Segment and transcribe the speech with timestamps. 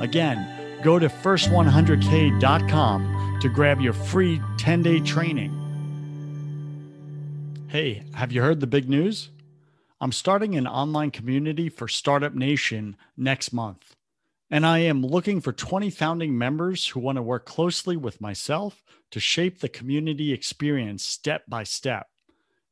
[0.00, 5.54] Again, go to first100k.com to grab your free 10 day training.
[7.68, 9.30] Hey, have you heard the big news?
[10.00, 13.94] I'm starting an online community for Startup Nation next month.
[14.50, 18.84] And I am looking for 20 founding members who want to work closely with myself
[19.10, 22.06] to shape the community experience step by step.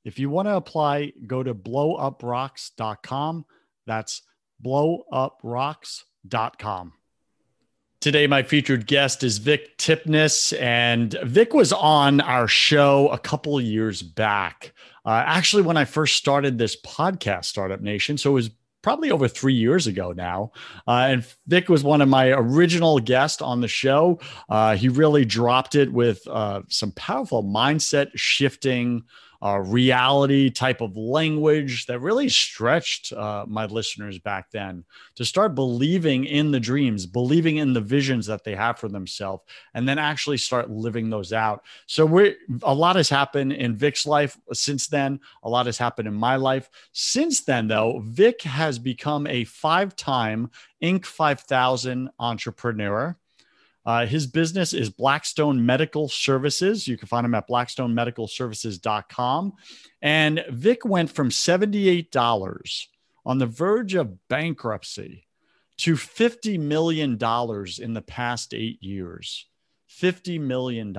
[0.05, 3.45] If you want to apply, go to blowuprocks.com.
[3.87, 4.23] That's
[4.65, 6.93] blowuprocks.com.
[8.07, 13.61] Today, my featured guest is Vic Tipnis, and Vic was on our show a couple
[13.61, 14.73] years back.
[15.05, 19.27] Uh, actually, when I first started this podcast, Startup Nation, so it was probably over
[19.27, 20.53] three years ago now.
[20.87, 24.21] Uh, and Vic was one of my original guests on the show.
[24.49, 29.03] Uh, he really dropped it with uh, some powerful mindset shifting
[29.43, 35.55] uh, reality type of language that really stretched uh, my listeners back then to start
[35.55, 39.43] believing in the dreams, believing in the visions that they have for themselves,
[39.75, 41.65] and then actually start living those out.
[41.87, 45.21] So we a lot has happened in Vic's life since then.
[45.43, 48.01] A lot has happened in my life since then, though.
[48.05, 50.51] Vic has become a five-time
[50.83, 51.07] Inc.
[51.07, 53.17] 5000 entrepreneur.
[53.87, 56.89] Uh, his business is Blackstone Medical Services.
[56.89, 59.53] You can find him at blackstonemedicalservices.com.
[60.03, 62.87] And Vic went from $78
[63.25, 65.29] on the verge of bankruptcy
[65.79, 69.47] to $50 million in the past eight years.
[69.89, 70.93] $50 million.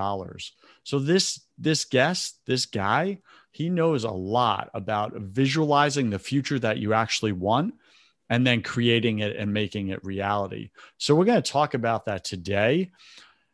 [0.83, 3.19] So this this guest, this guy,
[3.51, 7.75] he knows a lot about visualizing the future that you actually want
[8.29, 10.69] and then creating it and making it reality.
[10.97, 12.91] So we're going to talk about that today.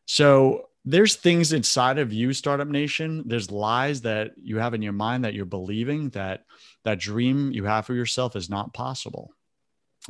[0.06, 4.94] So there's things inside of you startup nation there's lies that you have in your
[4.94, 6.44] mind that you're believing that
[6.84, 9.32] that dream you have for yourself is not possible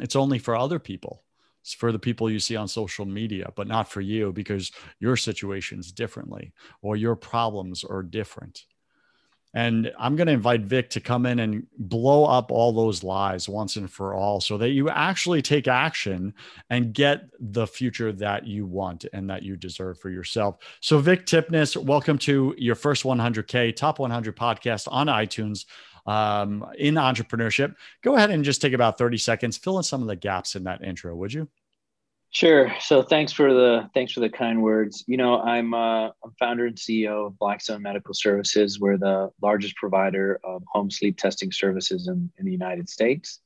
[0.01, 1.23] it's only for other people
[1.61, 5.15] it's for the people you see on social media but not for you because your
[5.15, 6.51] situation's differently
[6.81, 8.63] or your problems are different
[9.53, 13.47] and I'm going to invite Vic to come in and blow up all those lies
[13.47, 16.33] once and for all so that you actually take action
[16.71, 20.57] and get the future that you want and that you deserve for yourself.
[20.81, 25.65] So, Vic Tipnis, welcome to your first 100K Top 100 podcast on iTunes
[26.07, 27.75] um, in entrepreneurship.
[28.01, 30.63] Go ahead and just take about 30 seconds, fill in some of the gaps in
[30.63, 31.47] that intro, would you?
[32.33, 32.73] Sure.
[32.79, 35.03] So thanks for the thanks for the kind words.
[35.05, 38.79] You know, I'm uh, I'm founder and CEO of Blackstone Medical Services.
[38.79, 43.39] We're the largest provider of home sleep testing services in, in the United States.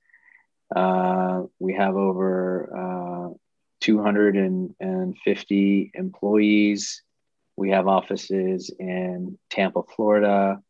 [0.74, 3.34] Uh, we have over uh,
[3.82, 7.04] 250 employees.
[7.58, 10.62] We have offices in Tampa, Florida,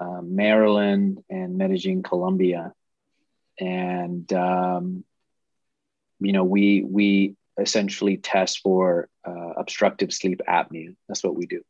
[0.00, 2.72] uh, Maryland, and Medellin, Colombia.
[3.58, 5.04] And um,
[6.20, 10.94] you know, we we essentially test for uh, obstructive sleep apnea.
[11.08, 11.62] That's what we do.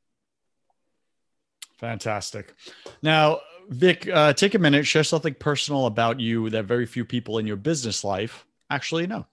[1.79, 2.55] Fantastic.
[3.03, 7.39] Now, Vic, uh, take a minute, share something personal about you that very few people
[7.39, 9.27] in your business life actually know.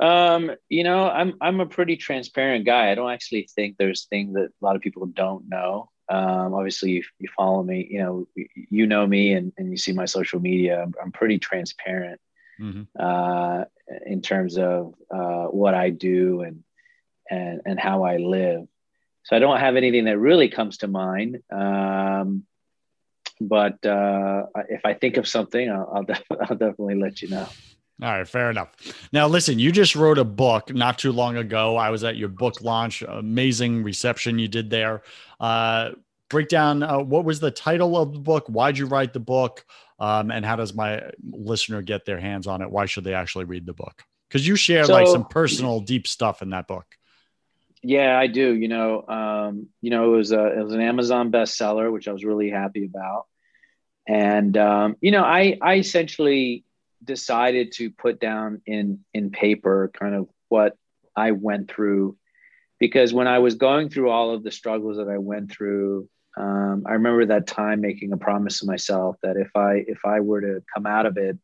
[0.00, 2.90] Um, you know, I'm I'm a pretty transparent guy.
[2.90, 5.90] I don't actually think there's things that a lot of people don't know.
[6.08, 7.86] Um, obviously, you, you follow me.
[7.90, 10.82] You know, you know me, and, and you see my social media.
[10.82, 12.20] I'm, I'm pretty transparent
[12.60, 12.82] mm-hmm.
[12.98, 13.64] uh,
[14.04, 16.62] in terms of uh, what I do and
[17.30, 18.66] and and how I live.
[19.24, 21.42] so I don't have anything that really comes to mind.
[21.50, 22.44] Um,
[23.40, 27.48] but uh, if I think of something, I'll, I'll, def- I'll definitely let you know.
[28.02, 28.72] All right, fair enough.
[29.12, 31.76] Now, listen, you just wrote a book not too long ago.
[31.76, 33.02] I was at your book launch.
[33.02, 35.02] Amazing reception you did there.
[35.40, 35.92] Uh,
[36.28, 38.46] break down uh, what was the title of the book?
[38.48, 39.64] Why'd you write the book?
[39.98, 42.70] Um, and how does my listener get their hands on it?
[42.70, 44.02] Why should they actually read the book?
[44.28, 46.86] Because you share so, like some personal, deep stuff in that book.
[47.82, 48.54] Yeah, I do.
[48.54, 52.12] You know, um, you know, it was a it was an Amazon bestseller, which I
[52.12, 53.26] was really happy about.
[54.06, 56.64] And um, you know, I I essentially
[57.02, 60.76] decided to put down in in paper kind of what
[61.14, 62.16] I went through
[62.78, 66.84] because when I was going through all of the struggles that I went through, um,
[66.86, 70.40] I remember that time making a promise to myself that if I if I were
[70.42, 71.38] to come out of it,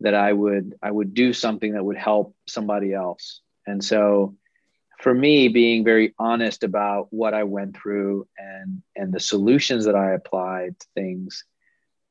[0.00, 3.40] that I would I would do something that would help somebody else.
[3.66, 4.36] And so
[5.00, 9.96] for me being very honest about what I went through and and the solutions that
[9.96, 11.44] I applied to things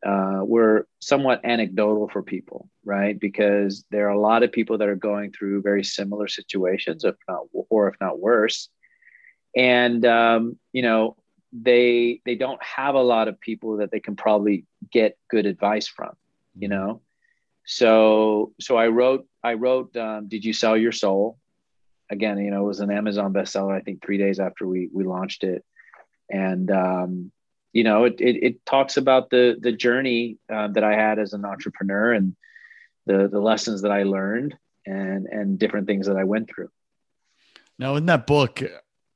[0.05, 3.17] uh, were somewhat anecdotal for people, right?
[3.19, 7.15] Because there are a lot of people that are going through very similar situations, if
[7.29, 8.67] not or if not worse,
[9.55, 11.15] and um, you know
[11.53, 15.87] they they don't have a lot of people that they can probably get good advice
[15.87, 16.15] from,
[16.57, 16.77] you mm-hmm.
[16.77, 17.01] know.
[17.65, 21.37] So so I wrote I wrote um, Did you sell your soul?
[22.11, 23.75] again, you know, it was an Amazon bestseller.
[23.75, 25.63] I think three days after we we launched it,
[26.29, 27.31] and um,
[27.73, 31.33] you know, it, it, it talks about the the journey uh, that I had as
[31.33, 32.35] an entrepreneur and
[33.07, 34.55] the the lessons that I learned
[34.85, 36.69] and and different things that I went through.
[37.79, 38.61] Now, in that book,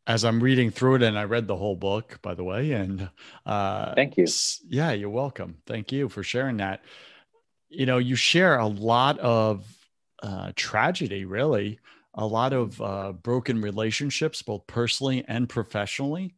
[0.07, 3.10] as I'm reading through it, and I read the whole book, by the way, and
[3.46, 4.28] uh, thank you.
[4.68, 5.57] Yeah, you're welcome.
[5.66, 6.84] Thank you for sharing that.
[7.69, 9.66] You know, you share a lot of
[10.22, 11.80] uh, tragedy, really,
[12.13, 16.36] a lot of uh, broken relationships, both personally and professionally.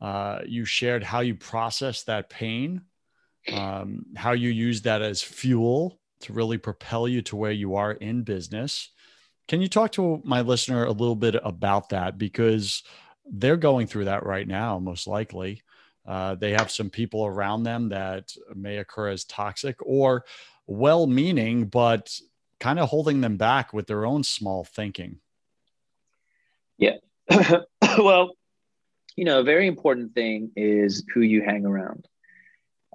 [0.00, 2.82] Uh, you shared how you process that pain,
[3.52, 7.92] um, how you use that as fuel to really propel you to where you are
[7.92, 8.90] in business.
[9.48, 12.18] Can you talk to my listener a little bit about that?
[12.18, 12.82] Because
[13.24, 15.62] they're going through that right now, most likely.
[16.06, 20.24] Uh, they have some people around them that may occur as toxic or
[20.66, 22.18] well meaning, but
[22.60, 25.18] kind of holding them back with their own small thinking.
[26.76, 26.96] Yeah.
[27.98, 28.32] well,
[29.16, 32.06] you know, a very important thing is who you hang around.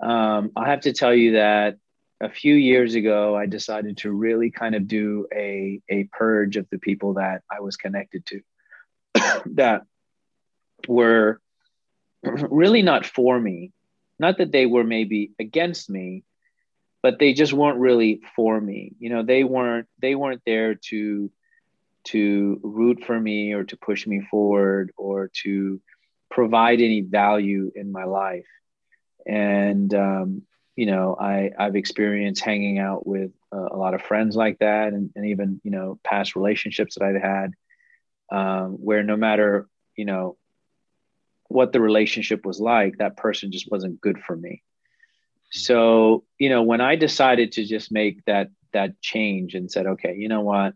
[0.01, 1.77] Um, I have to tell you that
[2.23, 6.67] a few years ago, I decided to really kind of do a, a purge of
[6.69, 8.41] the people that I was connected to
[9.55, 9.81] that
[10.87, 11.39] were
[12.23, 13.71] really not for me.
[14.19, 16.23] Not that they were maybe against me,
[17.03, 21.29] but they just weren't really for me you know they weren't they weren't there to
[22.05, 25.79] to root for me or to push me forward or to
[26.31, 28.47] provide any value in my life
[29.27, 30.41] and um,
[30.75, 35.11] you know i i've experienced hanging out with a lot of friends like that and,
[35.15, 37.51] and even you know past relationships that i've had
[38.31, 40.37] um, where no matter you know
[41.49, 44.63] what the relationship was like that person just wasn't good for me
[45.53, 50.15] so, you know, when I decided to just make that that change and said, okay,
[50.17, 50.73] you know what?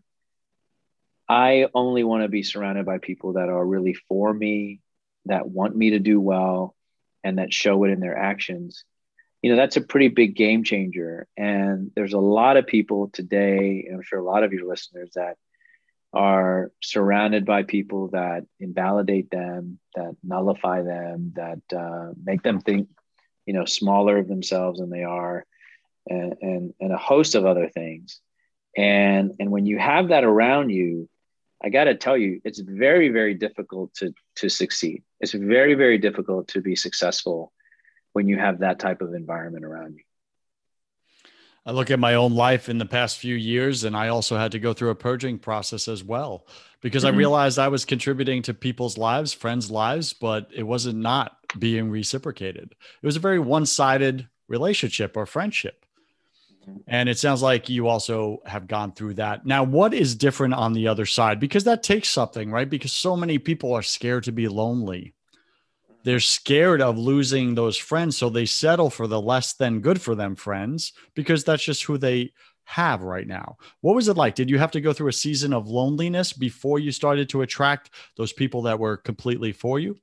[1.28, 4.80] I only want to be surrounded by people that are really for me,
[5.26, 6.76] that want me to do well,
[7.24, 8.84] and that show it in their actions.
[9.42, 11.28] You know, that's a pretty big game changer.
[11.36, 15.12] And there's a lot of people today, and I'm sure a lot of your listeners
[15.14, 15.36] that
[16.12, 22.88] are surrounded by people that invalidate them, that nullify them, that uh, make them think
[23.48, 25.44] you know smaller of themselves than they are
[26.06, 28.20] and, and and a host of other things
[28.76, 31.08] and and when you have that around you
[31.64, 35.96] i got to tell you it's very very difficult to to succeed it's very very
[35.96, 37.50] difficult to be successful
[38.12, 40.02] when you have that type of environment around you
[41.68, 44.52] I look at my own life in the past few years, and I also had
[44.52, 46.46] to go through a purging process as well
[46.80, 47.14] because mm-hmm.
[47.14, 51.90] I realized I was contributing to people's lives, friends' lives, but it wasn't not being
[51.90, 52.74] reciprocated.
[53.02, 55.84] It was a very one sided relationship or friendship.
[56.66, 56.78] Mm-hmm.
[56.86, 59.44] And it sounds like you also have gone through that.
[59.44, 61.38] Now, what is different on the other side?
[61.38, 62.70] Because that takes something, right?
[62.70, 65.12] Because so many people are scared to be lonely
[66.08, 70.14] they're scared of losing those friends so they settle for the less than good for
[70.14, 72.32] them friends because that's just who they
[72.64, 73.58] have right now.
[73.82, 74.34] What was it like?
[74.34, 77.90] Did you have to go through a season of loneliness before you started to attract
[78.16, 79.98] those people that were completely for you?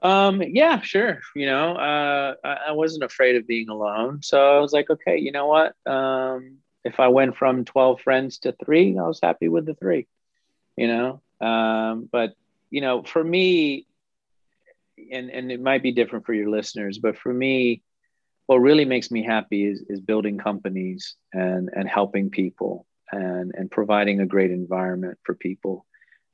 [0.00, 4.60] Um yeah sure you know uh I, I wasn't afraid of being alone so i
[4.60, 5.74] was like okay you know what?
[5.86, 10.06] Um if i went from 12 friends to three i was happy with the three
[10.76, 11.20] you know?
[11.46, 12.34] Um but
[12.70, 13.86] you know, for me,
[15.12, 17.82] and and it might be different for your listeners, but for me,
[18.46, 23.70] what really makes me happy is is building companies and and helping people and and
[23.70, 25.84] providing a great environment for people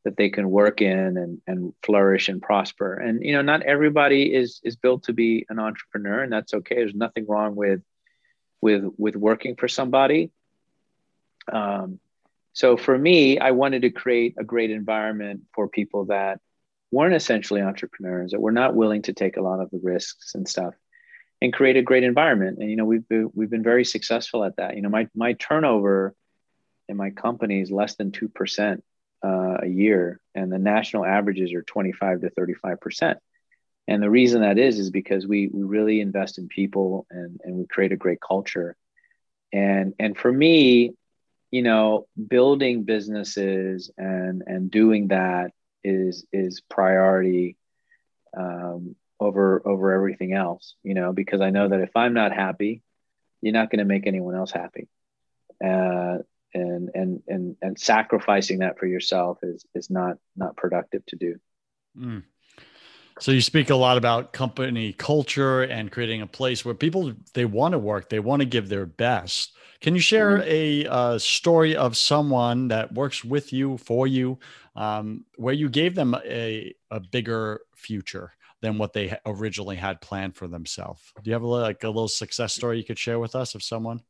[0.04, 2.94] that they can work in and and flourish and prosper.
[2.94, 6.76] And you know, not everybody is is built to be an entrepreneur, and that's okay.
[6.76, 7.80] There's nothing wrong with
[8.60, 10.30] with with working for somebody.
[11.52, 12.00] Um,
[12.52, 16.40] so for me, I wanted to create a great environment for people that
[16.94, 20.48] weren't essentially entrepreneurs, that were not willing to take a lot of the risks and
[20.48, 20.74] stuff,
[21.42, 22.58] and create a great environment.
[22.58, 24.76] And you know, we've been, we've been very successful at that.
[24.76, 26.14] You know, my my turnover
[26.88, 28.84] in my company is less than two percent
[29.24, 33.18] uh, a year, and the national averages are twenty five to thirty five percent.
[33.86, 37.56] And the reason that is is because we we really invest in people and and
[37.56, 38.76] we create a great culture.
[39.52, 40.94] And and for me,
[41.54, 45.52] you know building businesses and and doing that
[45.84, 47.56] is is priority
[48.36, 52.82] um, over over everything else you know because i know that if i'm not happy
[53.40, 54.88] you're not going to make anyone else happy
[55.64, 56.18] uh,
[56.52, 61.36] and and and and sacrificing that for yourself is is not not productive to do
[61.98, 62.22] mm.
[63.20, 67.44] So you speak a lot about company culture and creating a place where people they
[67.44, 69.52] want to work, they want to give their best.
[69.80, 70.48] Can you share mm-hmm.
[70.48, 74.38] a uh, story of someone that works with you for you,
[74.74, 80.34] um, where you gave them a a bigger future than what they originally had planned
[80.34, 81.00] for themselves?
[81.22, 83.62] Do you have a, like a little success story you could share with us of
[83.62, 84.00] someone?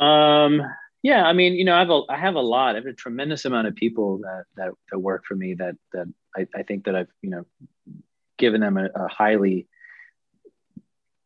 [0.00, 0.62] Um,
[1.02, 2.74] yeah, I mean, you know, I have a I have a lot.
[2.74, 6.06] I have a tremendous amount of people that that, that work for me that that
[6.36, 7.44] I, I think that I've you know
[8.42, 9.68] given them a, a highly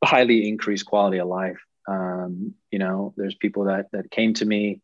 [0.05, 1.59] highly increased quality of life.
[1.89, 4.83] Um, you know, there's people that that came to me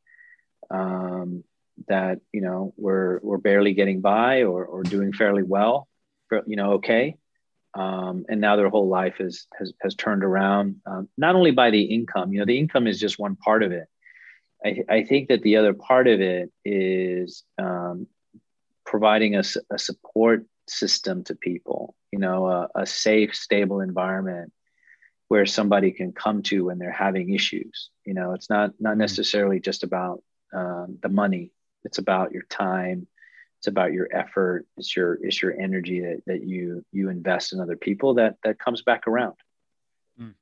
[0.71, 1.45] um,
[1.89, 5.89] that you know were were barely getting by or or doing fairly well,
[6.47, 7.17] you know, okay,
[7.75, 10.77] um, and now their whole life is has has turned around.
[10.87, 13.73] Um, not only by the income, you know, the income is just one part of
[13.73, 13.87] it.
[14.65, 18.07] I, I think that the other part of it is um,
[18.87, 24.53] providing a, a support system to people you know a, a safe stable environment
[25.29, 27.89] where somebody can come to when they're having issues.
[28.05, 29.01] You know it's not not mm-hmm.
[29.01, 31.53] necessarily just about um, the money.
[31.85, 33.07] It's about your time.
[33.59, 34.67] It's about your effort.
[34.77, 38.59] It's your it's your energy that, that you you invest in other people that that
[38.59, 39.37] comes back around.
[40.21, 40.35] Mm.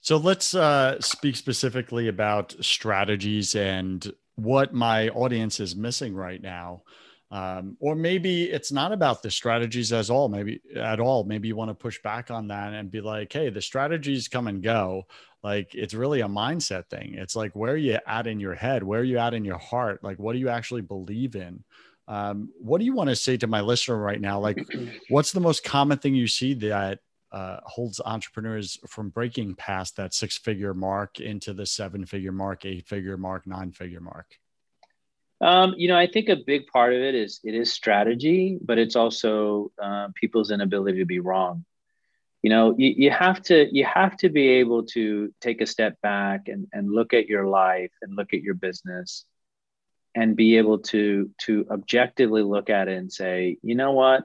[0.00, 6.82] so let's uh, speak specifically about strategies and what my audience is missing right now
[7.30, 11.24] um, or maybe it's not about the strategies as all maybe at all.
[11.24, 14.46] Maybe you want to push back on that and be like hey the strategies come
[14.46, 15.06] and go.
[15.42, 17.14] Like it's really a mindset thing.
[17.14, 18.82] It's like where are you at in your head?
[18.82, 20.04] Where are you at in your heart?
[20.04, 21.64] Like what do you actually believe in?
[22.08, 24.38] Um, what do you want to say to my listener right now?
[24.38, 24.64] Like
[25.08, 27.00] what's the most common thing you see that
[27.32, 32.64] uh, holds entrepreneurs from breaking past that six figure mark into the seven figure mark
[32.64, 34.38] eight figure mark nine figure mark
[35.40, 38.78] um, you know, I think a big part of it is it is strategy, but
[38.78, 41.64] it's also uh, people's inability to be wrong.
[42.42, 46.00] You know, you, you have to you have to be able to take a step
[46.00, 49.24] back and, and look at your life and look at your business
[50.14, 54.24] and be able to to objectively look at it and say, you know what,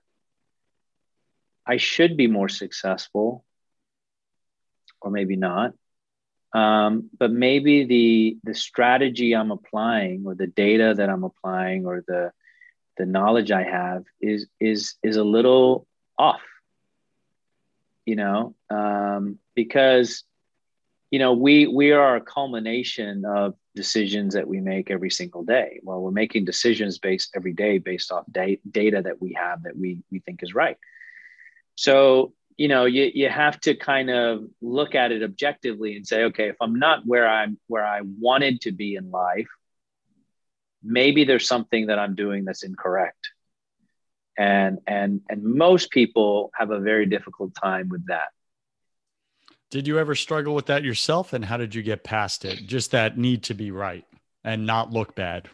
[1.66, 3.44] I should be more successful,
[5.02, 5.74] or maybe not
[6.54, 12.04] um, but maybe the the strategy I'm applying or the data that I'm applying or
[12.06, 12.32] the
[12.98, 16.42] the knowledge I have is is is a little off.
[18.06, 20.24] You know, um, because
[21.10, 25.80] you know we we are a culmination of decisions that we make every single day.
[25.84, 29.78] Well, we're making decisions based every day based off da- data that we have that
[29.78, 30.78] we we think is right.
[31.76, 36.24] So you know you, you have to kind of look at it objectively and say
[36.26, 39.48] okay if i'm not where i'm where i wanted to be in life
[40.84, 43.30] maybe there's something that i'm doing that's incorrect.
[44.38, 48.30] And and and most people have a very difficult time with that.
[49.70, 51.34] Did you ever struggle with that yourself?
[51.34, 52.66] And how did you get past it?
[52.66, 54.06] Just that need to be right
[54.44, 55.50] and not look bad.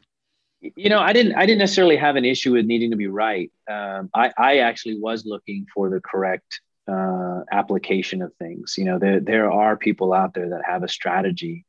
[0.62, 3.52] You know i didn't i didn't necessarily have an issue with needing to be right.
[3.70, 8.76] Um, I, I actually was looking for the correct uh, application of things.
[8.78, 11.66] You know, there there are people out there that have a strategy.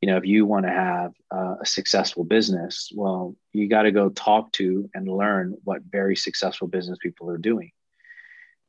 [0.00, 3.92] You know, if you want to have uh, a successful business, well, you got to
[3.92, 7.70] go talk to and learn what very successful business people are doing.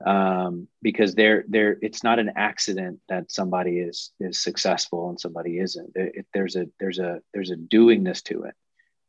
[0.05, 5.59] Um, because they're, they're, it's not an accident that somebody is is successful and somebody
[5.59, 5.91] isn't.
[5.95, 8.55] It, there's a there's a there's a doingness to it.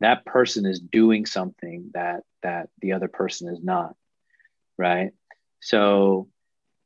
[0.00, 3.96] That person is doing something that that the other person is not
[4.78, 5.12] right?
[5.60, 6.28] So,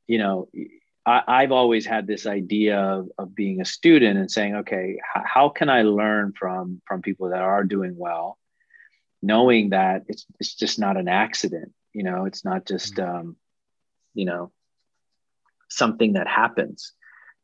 [0.07, 0.49] you know,
[1.05, 5.25] I, have always had this idea of, of, being a student and saying, okay, h-
[5.25, 8.39] how can I learn from from people that are doing well,
[9.23, 13.17] knowing that it's it's just not an accident, you know, it's not just mm-hmm.
[13.17, 13.37] um,
[14.15, 14.51] you know
[15.69, 16.93] something that happens.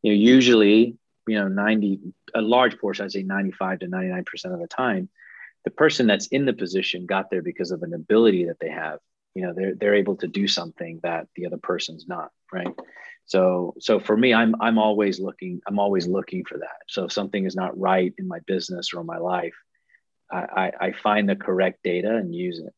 [0.02, 0.97] You know, usually,
[1.28, 2.00] you know, 90
[2.35, 5.09] a large portion, I'd say 95 to 99% of the time,
[5.64, 8.99] the person that's in the position got there because of an ability that they have.
[9.35, 12.75] You know, they're they're able to do something that the other person's not, right?
[13.25, 16.83] So so for me, I'm I'm always looking, I'm always looking for that.
[16.89, 19.55] So if something is not right in my business or my life,
[20.31, 22.75] I, I, I find the correct data and use it.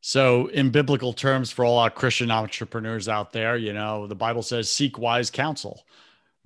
[0.00, 4.42] So, in biblical terms, for all our Christian entrepreneurs out there, you know, the Bible
[4.42, 5.84] says, seek wise counsel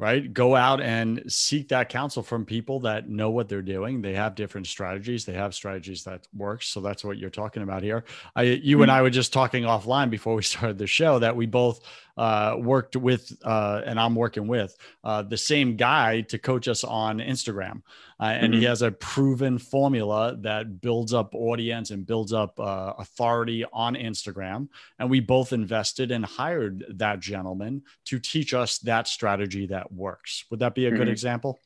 [0.00, 0.32] right?
[0.32, 4.00] Go out and seek that counsel from people that know what they're doing.
[4.00, 5.26] They have different strategies.
[5.26, 6.62] They have strategies that work.
[6.62, 8.04] So that's what you're talking about here.
[8.34, 8.84] I, you mm-hmm.
[8.84, 11.80] and I were just talking offline before we started the show that we both
[12.20, 16.84] uh, worked with, uh, and I'm working with uh, the same guy to coach us
[16.84, 17.80] on Instagram.
[18.20, 18.60] Uh, and mm-hmm.
[18.60, 23.94] he has a proven formula that builds up audience and builds up uh, authority on
[23.94, 24.68] Instagram.
[24.98, 30.44] And we both invested and hired that gentleman to teach us that strategy that works.
[30.50, 30.98] Would that be a mm-hmm.
[30.98, 31.58] good example?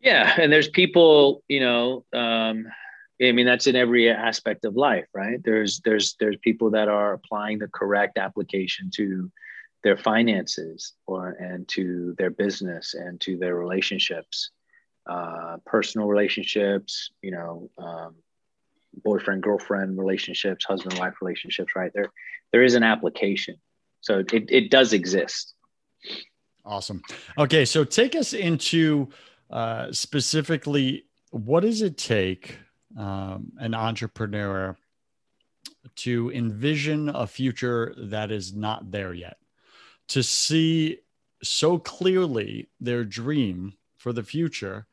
[0.00, 0.34] Yeah.
[0.38, 2.66] And there's people, you know, um,
[3.20, 5.42] I mean, that's in every aspect of life, right?
[5.42, 9.30] There's there's there's people that are applying the correct application to
[9.82, 14.50] their finances or and to their business and to their relationships,
[15.08, 18.14] uh, personal relationships, you know, um,
[19.04, 21.90] boyfriend girlfriend relationships, husband wife relationships, right?
[21.94, 22.12] There
[22.52, 23.56] there is an application,
[24.00, 25.54] so it it does exist.
[26.64, 27.02] Awesome.
[27.36, 29.08] Okay, so take us into
[29.50, 32.58] uh, specifically what does it take
[32.96, 34.76] um, an entrepreneur
[35.96, 39.36] to envision a future that is not there yet,
[40.08, 40.98] to see
[41.42, 44.86] so clearly their dream for the future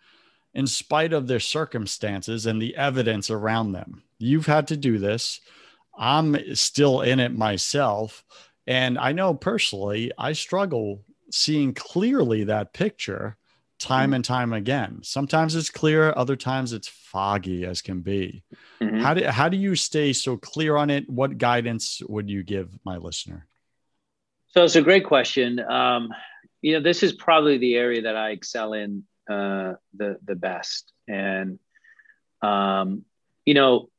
[0.54, 4.04] in spite of their circumstances and the evidence around them.
[4.18, 5.42] You've had to do this.
[5.98, 8.24] I'm still in it myself.
[8.68, 13.38] And I know personally, I struggle seeing clearly that picture
[13.80, 14.14] time mm-hmm.
[14.16, 15.00] and time again.
[15.04, 18.44] Sometimes it's clear, other times it's foggy as can be.
[18.82, 19.00] Mm-hmm.
[19.00, 21.10] How do how do you stay so clear on it?
[21.10, 23.48] What guidance would you give my listener?
[24.48, 25.60] So it's a great question.
[25.60, 26.10] Um,
[26.62, 30.92] you know, this is probably the area that I excel in uh, the the best,
[31.08, 31.60] and
[32.42, 33.04] um,
[33.46, 33.90] you know,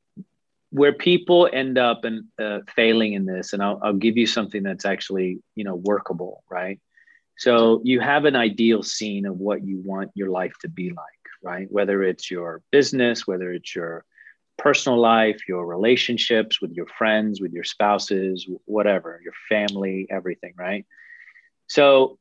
[0.71, 4.63] where people end up and uh, failing in this, and I'll, I'll give you something
[4.63, 6.81] that's actually you know workable, right?
[7.37, 10.97] So you have an ideal scene of what you want your life to be like,
[11.43, 11.71] right?
[11.71, 14.05] Whether it's your business, whether it's your
[14.59, 20.87] personal life, your relationships with your friends, with your spouses, whatever, your family, everything, right?
[21.67, 22.19] So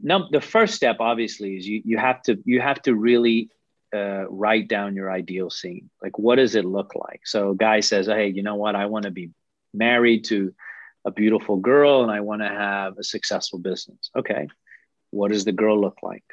[0.00, 3.50] num- the first step obviously is you, you have to you have to really
[3.94, 5.90] uh, write down your ideal scene.
[6.02, 7.20] Like what does it look like?
[7.24, 8.76] So a guy says, hey, you know what?
[8.76, 9.30] I want to be
[9.74, 10.54] married to
[11.04, 14.10] a beautiful girl and I want to have a successful business.
[14.16, 14.48] Okay.
[15.10, 16.24] What does the girl look like?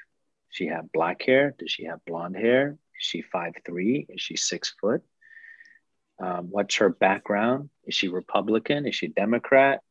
[0.50, 1.56] She have black hair?
[1.58, 2.72] Does she have blonde hair?
[2.72, 4.06] Is she five three?
[4.10, 5.02] Is she six foot?
[6.20, 7.70] Um, what's her background?
[7.86, 8.86] Is she Republican?
[8.86, 9.82] Is she Democrat?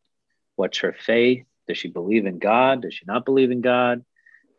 [0.56, 1.44] What's her faith?
[1.66, 2.82] Does she believe in God?
[2.82, 4.04] Does she not believe in God?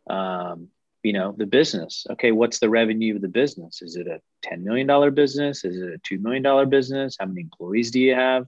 [0.09, 0.69] Um,
[1.03, 2.05] you know, the business.
[2.11, 3.81] Okay, what's the revenue of the business?
[3.81, 5.63] Is it a $10 million business?
[5.65, 7.17] Is it a $2 million business?
[7.19, 8.45] How many employees do you have?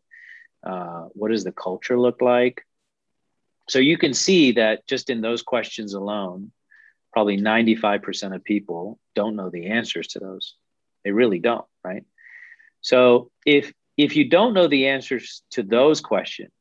[0.63, 2.65] Uh, what does the culture look like?
[3.69, 6.51] So you can see that just in those questions alone,
[7.11, 10.55] probably 95% of people don't know the answers to those.
[11.03, 12.03] They really don't, right?
[12.81, 16.51] So if if you don't know the answers to those questions,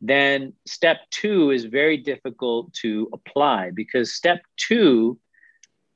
[0.00, 5.18] then step two is very difficult to apply because step two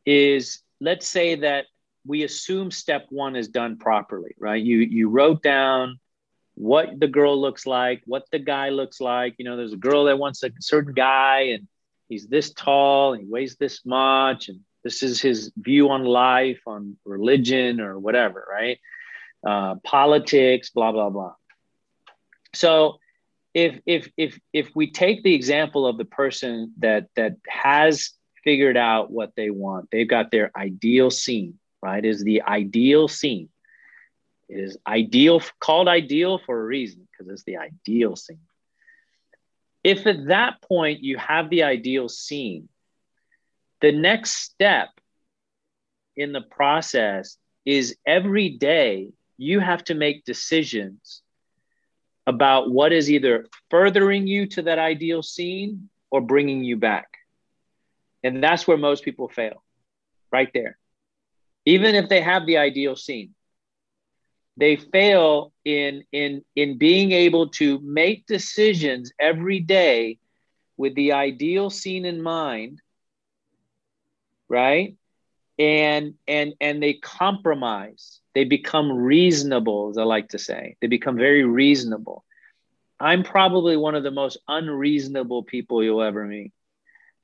[0.06, 1.66] is let's say that
[2.06, 4.62] we assume step one is done properly, right?
[4.62, 5.98] You you wrote down
[6.61, 9.35] what the girl looks like, what the guy looks like.
[9.38, 11.66] You know, there's a girl that wants a certain guy and
[12.11, 16.61] he's this tall and he weighs this much and this is his view on life,
[16.66, 18.79] on religion or whatever, right?
[19.46, 21.33] Uh, politics, blah blah blah.
[22.55, 22.99] So
[23.55, 28.11] if if if if we take the example of the person that that has
[28.44, 32.05] figured out what they want, they've got their ideal scene, right?
[32.05, 33.49] Is the ideal scene
[34.50, 38.40] it is ideal, called ideal for a reason, because it's the ideal scene.
[39.84, 42.68] If at that point you have the ideal scene,
[43.80, 44.88] the next step
[46.16, 51.22] in the process is every day you have to make decisions
[52.26, 57.08] about what is either furthering you to that ideal scene or bringing you back.
[58.22, 59.62] And that's where most people fail,
[60.30, 60.76] right there.
[61.64, 63.34] Even if they have the ideal scene,
[64.61, 70.18] they fail in, in, in being able to make decisions every day
[70.77, 72.81] with the ideal scene in mind,
[74.49, 74.96] right?
[75.59, 78.20] And, and, and they compromise.
[78.35, 80.77] They become reasonable, as I like to say.
[80.81, 82.25] They become very reasonable.
[83.01, 86.53] I'm probably one of the most unreasonable people you'll ever meet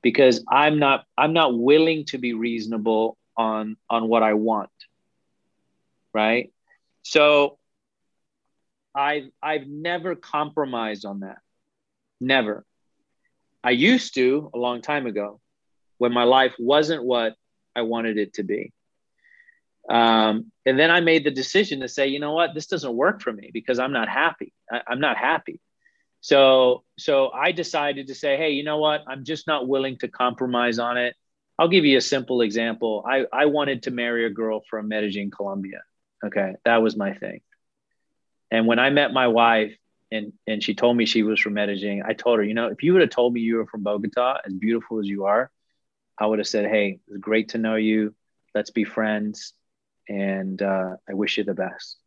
[0.01, 4.71] because I'm not I'm not willing to be reasonable on on what I want.
[6.13, 6.51] Right?
[7.07, 7.57] So
[8.93, 11.37] I've I've never compromised on that.
[12.19, 12.65] Never.
[13.63, 15.39] I used to a long time ago
[15.99, 17.35] when my life wasn't what
[17.73, 18.73] I wanted it to be.
[19.89, 23.21] Um, and then I made the decision to say, you know what, this doesn't work
[23.21, 24.51] for me because I'm not happy.
[24.69, 25.61] I, I'm not happy.
[26.19, 29.05] So so I decided to say, hey, you know what?
[29.07, 31.15] I'm just not willing to compromise on it.
[31.57, 33.05] I'll give you a simple example.
[33.07, 35.83] I, I wanted to marry a girl from Medellin, Colombia.
[36.25, 36.55] Okay.
[36.65, 37.41] That was my thing.
[38.51, 39.75] And when I met my wife
[40.11, 42.83] and, and she told me she was from Medellin, I told her, you know, if
[42.83, 45.51] you would have told me you were from Bogota, as beautiful as you are,
[46.17, 48.15] I would have said, hey, it's great to know you.
[48.55, 49.53] Let's be friends.
[50.09, 51.97] And uh, I wish you the best.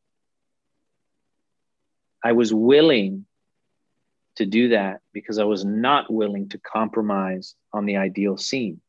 [2.25, 3.27] I was willing
[4.37, 8.81] to do that because I was not willing to compromise on the ideal scene.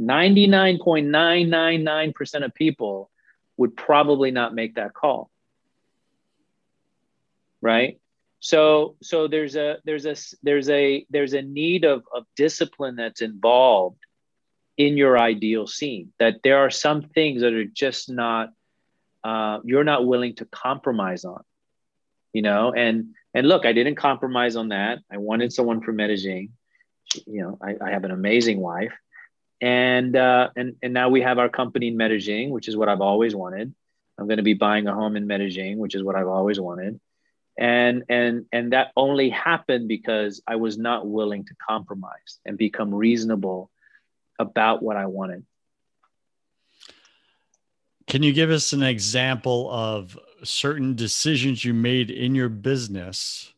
[0.00, 3.10] 99.999% of people
[3.56, 5.30] would probably not make that call.
[7.60, 7.98] Right?
[8.40, 13.22] So so there's a there's a there's a there's a need of, of discipline that's
[13.22, 14.00] involved
[14.76, 18.50] in your ideal scene that there are some things that are just not
[19.22, 21.42] uh, you're not willing to compromise on
[22.34, 25.00] you know and and look, I didn't compromise on that.
[25.10, 26.50] I wanted someone from Medellin.
[27.26, 28.92] You know, I, I have an amazing wife,
[29.60, 33.00] and uh, and and now we have our company in Medellin, which is what I've
[33.00, 33.74] always wanted.
[34.18, 37.00] I'm going to be buying a home in Medellin, which is what I've always wanted,
[37.58, 42.94] and and and that only happened because I was not willing to compromise and become
[42.94, 43.70] reasonable
[44.38, 45.44] about what I wanted.
[48.06, 53.52] Can you give us an example of certain decisions you made in your business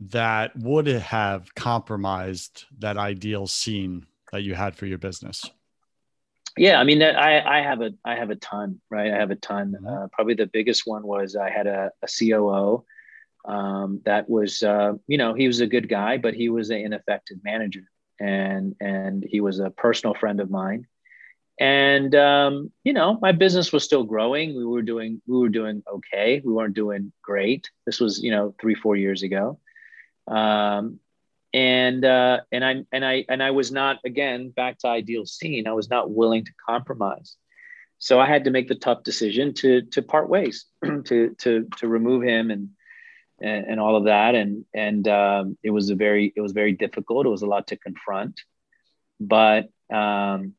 [0.00, 5.44] that would have compromised that ideal scene that you had for your business?
[6.56, 9.12] Yeah, I mean, I, I have a I have a ton, right?
[9.12, 9.72] I have a ton.
[9.72, 9.86] Mm-hmm.
[9.86, 12.84] Uh, probably the biggest one was I had a, a COO
[13.44, 16.78] um, that was, uh, you know, he was a good guy, but he was an
[16.78, 17.84] ineffective manager,
[18.18, 20.86] and and he was a personal friend of mine
[21.58, 25.82] and um, you know my business was still growing we were doing we were doing
[25.92, 29.58] okay we weren't doing great this was you know three four years ago
[30.28, 31.00] um,
[31.52, 35.66] and uh, and i and i and i was not again back to ideal scene
[35.66, 37.36] i was not willing to compromise.
[37.98, 41.88] So i had to make the tough decision to to part ways to to to
[41.88, 42.70] remove him and
[43.40, 44.34] and, and all of that.
[44.34, 47.26] And and um, it was a very it was very difficult.
[47.26, 48.40] It was a lot to confront.
[49.20, 50.54] But um,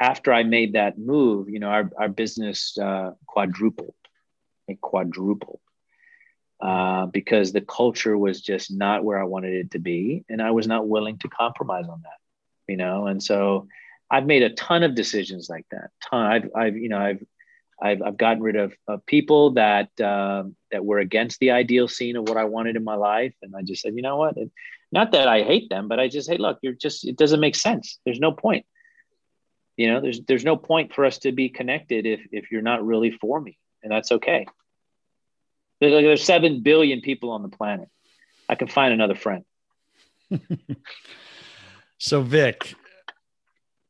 [0.00, 3.94] after I made that move, you know, our, our business uh, quadrupled,
[4.68, 5.60] it quadrupled
[6.60, 10.24] uh, because the culture was just not where I wanted it to be.
[10.28, 12.18] And I was not willing to compromise on that,
[12.66, 13.06] you know?
[13.06, 13.68] And so
[14.10, 15.90] I've made a ton of decisions like that.
[16.12, 17.24] I've, I've, you know, I've,
[17.80, 22.16] I've, I've gotten rid of, of people that, um, that were against the ideal scene
[22.16, 23.34] of what I wanted in my life.
[23.40, 24.36] And I just said, you know what?
[24.90, 27.54] Not that I hate them, but I just, hey, look, you're just, it doesn't make
[27.54, 27.98] sense.
[28.04, 28.66] There's no point
[29.78, 32.84] you know there's there's no point for us to be connected if if you're not
[32.84, 34.44] really for me and that's okay
[35.80, 37.88] there's, like, there's 7 billion people on the planet
[38.48, 39.44] i can find another friend
[41.98, 42.74] so vic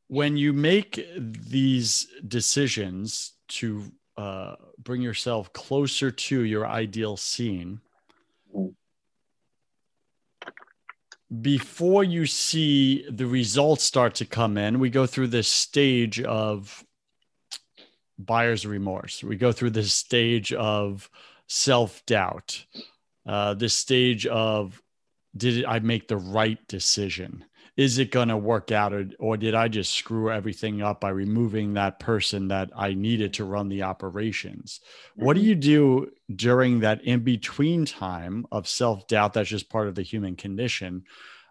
[0.07, 7.79] when you make these decisions to uh, bring yourself closer to your ideal scene
[11.41, 16.83] before you see the results start to come in, we go through this stage of
[18.17, 19.23] buyer's remorse.
[19.23, 21.09] We go through this stage of
[21.49, 22.65] self doubt,
[23.25, 24.81] uh, this stage of
[25.35, 27.43] did I make the right decision?
[27.79, 31.09] is it going to work out or, or did i just screw everything up by
[31.09, 34.81] removing that person that i needed to run the operations
[35.11, 35.25] mm-hmm.
[35.25, 35.49] what do mm-hmm.
[35.49, 40.35] you do during that in between time of self-doubt that's just part of the human
[40.35, 41.03] condition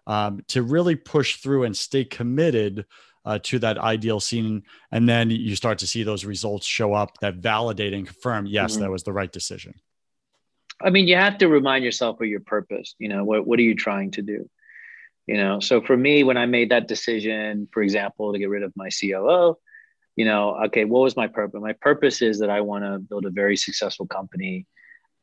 [0.05, 2.85] um, to really push through and stay committed
[3.25, 7.17] uh, to that ideal scene and then you start to see those results show up
[7.19, 8.83] that validate and confirm yes mm-hmm.
[8.83, 9.73] that was the right decision
[10.81, 12.95] I mean, you have to remind yourself of your purpose.
[12.99, 14.49] You know, what what are you trying to do?
[15.27, 18.63] You know, so for me, when I made that decision, for example, to get rid
[18.63, 19.57] of my COO,
[20.15, 21.61] you know, okay, what was my purpose?
[21.61, 24.65] My purpose is that I want to build a very successful company.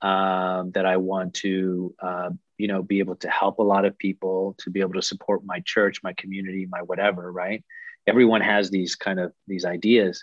[0.02, 3.96] Um, that I want to, uh, you know, be able to help a lot of
[3.96, 7.32] people, to be able to support my church, my community, my whatever.
[7.32, 7.64] Right?
[8.06, 10.22] Everyone has these kind of these ideas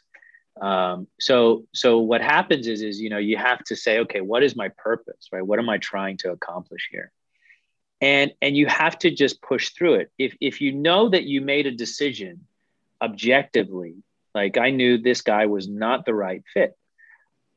[0.62, 4.44] um, so so what happens is is you know you have to say okay what
[4.44, 5.46] is my purpose right?
[5.46, 7.12] What am i trying to accomplish here?
[8.02, 10.12] And and you have to just push through it.
[10.18, 12.46] If if you know that you made a decision
[13.02, 13.96] objectively
[14.34, 16.78] like i knew this guy was not the right fit.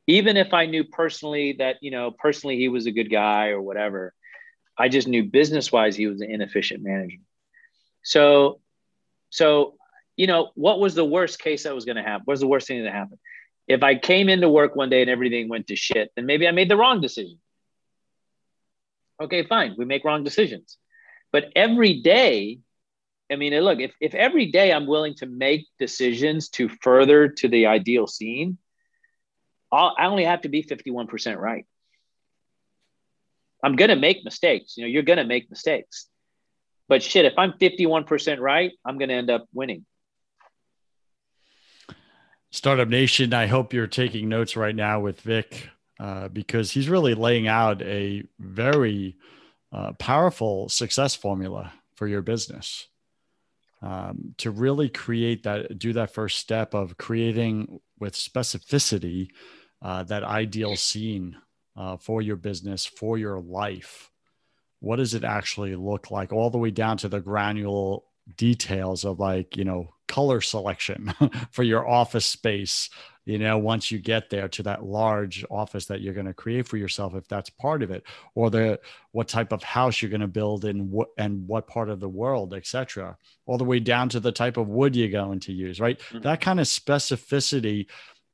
[0.07, 3.61] Even if i knew personally that you know personally he was a good guy or
[3.61, 4.13] whatever
[4.77, 7.19] i just knew business wise he was an inefficient manager.
[8.01, 8.59] So
[9.29, 9.77] so
[10.17, 12.23] you know, what was the worst case that was going to happen?
[12.25, 13.19] What was the worst thing that happened?
[13.67, 16.51] If I came into work one day and everything went to shit, then maybe I
[16.51, 17.39] made the wrong decision.
[19.21, 19.75] Okay, fine.
[19.77, 20.77] We make wrong decisions.
[21.31, 22.59] But every day,
[23.31, 27.47] I mean, look, if, if every day I'm willing to make decisions to further to
[27.47, 28.57] the ideal scene,
[29.71, 31.65] I'll, I only have to be 51% right.
[33.63, 34.77] I'm going to make mistakes.
[34.77, 36.07] You know, you're going to make mistakes.
[36.87, 39.85] But shit, if I'm 51% right, I'm going to end up winning.
[42.51, 47.13] Startup Nation, I hope you're taking notes right now with Vic uh, because he's really
[47.13, 49.17] laying out a very
[49.71, 52.87] uh, powerful success formula for your business.
[53.81, 59.27] Um, to really create that, do that first step of creating with specificity
[59.83, 61.37] uh, that ideal scene
[61.75, 64.09] uh, for your business, for your life.
[64.79, 67.99] What does it actually look like, all the way down to the granular
[68.35, 71.13] details of like, you know, color selection
[71.51, 72.89] for your office space
[73.25, 76.65] you know once you get there to that large office that you're going to create
[76.65, 78.79] for yourself if that's part of it or the
[79.11, 82.09] what type of house you're going to build in what and what part of the
[82.09, 85.79] world etc all the way down to the type of wood you're going to use
[85.79, 86.21] right mm-hmm.
[86.21, 87.85] that kind of specificity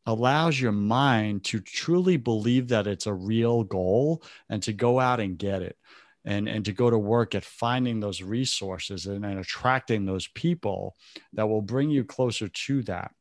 [0.06, 5.20] allows your mind to truly believe that it's a real goal and to go out
[5.20, 5.78] and get it
[6.26, 10.96] and and to go to work at finding those resources and, and attracting those people
[11.34, 13.12] that will bring you closer to that.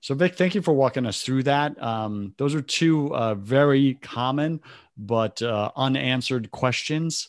[0.00, 1.80] So vic thank you for walking us through that.
[1.82, 4.60] Um, those are two uh, very common
[4.96, 7.28] but uh, unanswered questions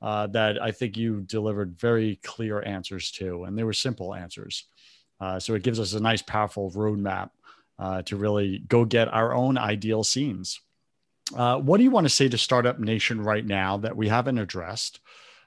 [0.00, 4.64] uh, that i think you delivered very clear answers to and they were simple answers.
[5.20, 7.30] Uh, so it gives us a nice powerful roadmap
[7.78, 10.60] uh, to really go get our own ideal scenes
[11.34, 14.38] uh, what do you want to say to Startup Nation right now that we haven't
[14.38, 15.00] addressed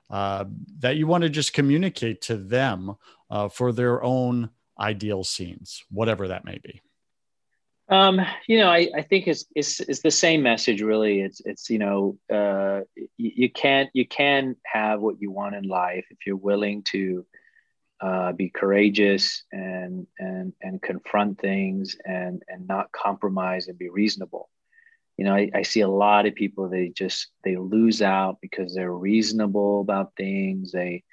[0.10, 0.46] uh,
[0.80, 2.96] that you want to just communicate to them
[3.30, 6.82] uh, for their own ideal scenes, whatever that may be?
[7.88, 11.22] Um, you know, I, I think it's, it's, it's the same message really.
[11.22, 15.66] It's, it's, you know, uh, you, you can't, you can have what you want in
[15.66, 17.26] life if you're willing to
[18.02, 24.50] uh, be courageous and, and, and confront things and, and not compromise and be reasonable
[25.18, 28.74] you know I, I, see a lot of people they just they lose out because
[28.74, 30.72] they're reasonable about things.
[30.72, 31.04] They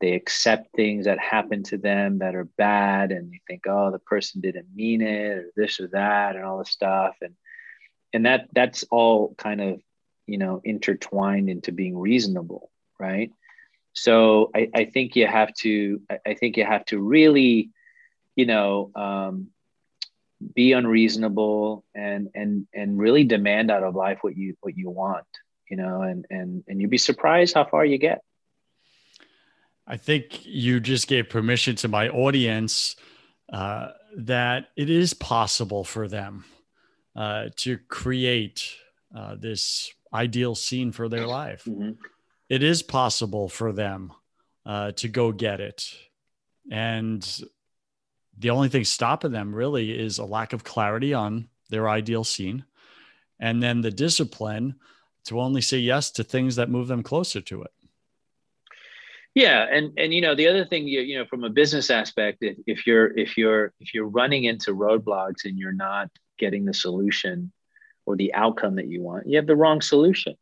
[0.00, 3.98] they accept things that happen to them that are bad and they think oh the
[3.98, 7.16] person didn't mean it or this or that and all this stuff.
[7.22, 7.34] And
[8.12, 9.80] and that that's all kind of
[10.26, 13.30] you know intertwined into being reasonable right?
[13.92, 17.70] So i, I think you have to i think you have to really
[18.34, 19.48] you know um,
[20.54, 25.26] be unreasonable and and and really demand out of life what you what you want
[25.68, 28.22] you know and and and you'd be surprised how far you get.
[29.86, 32.96] I think you just gave permission to my audience
[33.52, 36.44] uh, that it is possible for them
[37.14, 38.68] uh, to create
[39.16, 41.64] uh, this ideal scene for their life.
[41.64, 41.92] Mm-hmm.
[42.48, 44.12] it is possible for them
[44.64, 45.88] uh, to go get it.
[46.70, 47.24] And
[48.38, 52.64] the only thing stopping them really is a lack of clarity on their ideal scene.
[53.40, 54.76] And then the discipline
[55.24, 57.70] to only say yes to things that move them closer to it.
[59.34, 62.38] Yeah and and you know the other thing you, you know from a business aspect
[62.40, 66.72] if, if you're if you're if you're running into roadblocks and you're not getting the
[66.72, 67.52] solution
[68.06, 70.34] or the outcome that you want you have the wrong solution.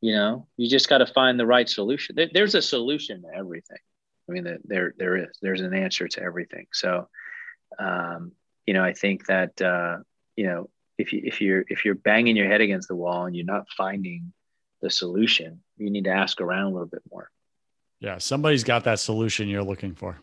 [0.00, 2.14] You know you just got to find the right solution.
[2.14, 3.78] There, there's a solution to everything
[4.28, 6.66] I mean, there there is there's an answer to everything.
[6.72, 7.08] So,
[7.78, 8.32] um,
[8.66, 9.98] you know, I think that uh,
[10.36, 13.36] you know if you if you're if you're banging your head against the wall and
[13.36, 14.32] you're not finding
[14.80, 17.30] the solution, you need to ask around a little bit more.
[18.00, 20.18] Yeah, somebody's got that solution you're looking for.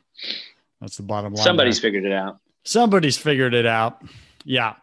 [0.79, 1.43] That's the bottom line.
[1.43, 1.89] Somebody's there.
[1.89, 2.39] figured it out.
[2.63, 4.03] Somebody's figured it out.
[4.45, 4.75] Yeah.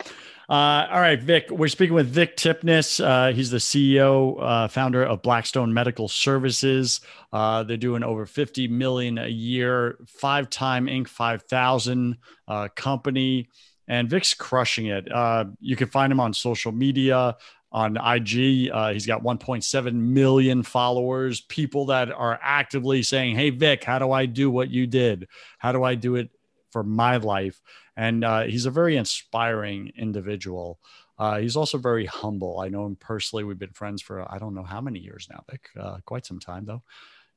[0.51, 1.49] Uh, all right, Vic.
[1.49, 2.99] We're speaking with Vic Tipnis.
[2.99, 7.01] Uh, he's the CEO, uh, founder of Blackstone Medical Services.
[7.33, 11.07] Uh, they're doing over 50 million a year, five-time Inc.
[11.07, 12.17] 5000
[12.49, 13.49] uh, company,
[13.87, 15.07] and Vic's crushing it.
[15.13, 17.37] Uh, you can find him on social media.
[17.71, 21.43] On IG, he's got 1.7 million followers.
[21.43, 25.29] People that are actively saying, "Hey, Vic, how do I do what you did?
[25.59, 26.31] How do I do it
[26.71, 27.61] for my life?"
[28.01, 30.81] and uh, he's a very inspiring individual.
[31.19, 32.61] Uh, he's also very humble.
[32.61, 33.45] I know him personally.
[33.45, 35.69] We've been friends for I don't know how many years now, Vic.
[35.79, 36.83] Uh, quite some time though.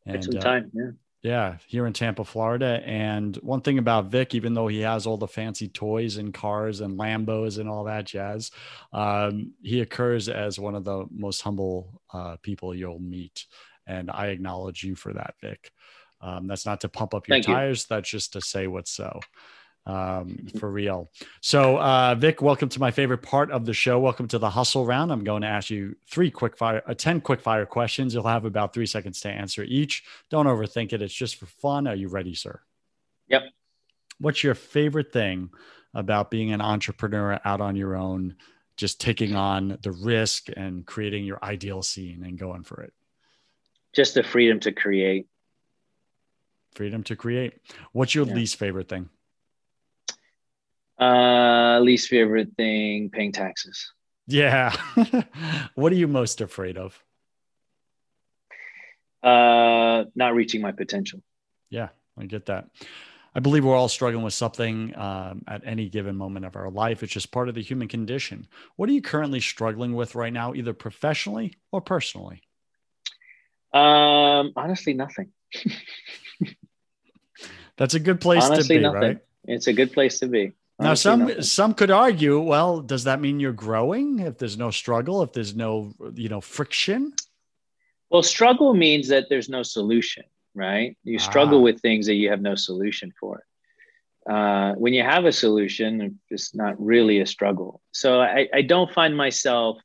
[0.06, 0.92] And, quite some uh, time, yeah.
[1.22, 2.82] Yeah, here in Tampa, Florida.
[2.86, 6.82] And one thing about Vic, even though he has all the fancy toys and cars
[6.82, 8.52] and Lambos and all that jazz,
[8.92, 13.46] um, he occurs as one of the most humble uh, people you'll meet.
[13.88, 15.72] And I acknowledge you for that, Vic.
[16.24, 17.82] Um, that's not to pump up your Thank tires.
[17.84, 17.96] You.
[17.96, 19.20] That's just to say what's so
[19.86, 21.12] um, for real.
[21.42, 24.00] So, uh, Vic, welcome to my favorite part of the show.
[24.00, 25.12] Welcome to the hustle round.
[25.12, 28.14] I'm going to ask you three quick fire, uh, 10 quick fire questions.
[28.14, 30.04] You'll have about three seconds to answer each.
[30.30, 31.02] Don't overthink it.
[31.02, 31.88] It's just for fun.
[31.88, 32.62] Are you ready, sir?
[33.28, 33.44] Yep.
[34.20, 35.50] What's your favorite thing
[35.94, 38.36] about being an entrepreneur out on your own,
[38.78, 42.94] just taking on the risk and creating your ideal scene and going for it?
[43.94, 45.28] Just the freedom to create.
[46.76, 47.54] Freedom to create.
[47.92, 48.34] What's your yeah.
[48.34, 49.10] least favorite thing?
[51.00, 53.92] Uh, least favorite thing, paying taxes.
[54.28, 54.76] Yeah.
[55.76, 57.04] what are you most afraid of?
[59.22, 61.22] Uh, not reaching my potential.
[61.70, 62.68] Yeah, I get that.
[63.36, 67.02] I believe we're all struggling with something um, at any given moment of our life.
[67.02, 68.48] It's just part of the human condition.
[68.76, 72.44] What are you currently struggling with right now, either professionally or personally?
[73.74, 75.32] Um, honestly, nothing.
[77.78, 79.02] That's a good place honestly, to be, nothing.
[79.02, 79.20] right?
[79.46, 80.54] It's a good place to be.
[80.80, 81.42] Now, some nothing.
[81.44, 85.56] some could argue, well, does that mean you're growing if there's no struggle, if there's
[85.56, 87.14] no you know friction?
[88.10, 90.98] Well, struggle means that there's no solution, right?
[91.04, 91.64] You struggle ah.
[91.64, 93.44] with things that you have no solution for.
[94.30, 97.82] Uh, when you have a solution, it's not really a struggle.
[97.92, 99.82] So I, I don't find myself